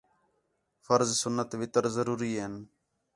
فرض، 0.85 1.09
سُنت، 1.21 1.49
وِتر 1.59 1.83
ضروری 1.97 2.31
ہین 2.39 2.53